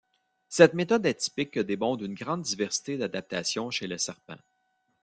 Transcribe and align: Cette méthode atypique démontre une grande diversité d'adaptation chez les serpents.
Cette 0.49 0.73
méthode 0.73 1.05
atypique 1.05 1.59
démontre 1.59 2.03
une 2.03 2.15
grande 2.15 2.41
diversité 2.41 2.97
d'adaptation 2.97 3.69
chez 3.69 3.85
les 3.85 3.99
serpents. 3.99 4.33